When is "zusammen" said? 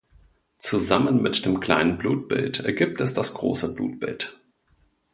0.55-1.21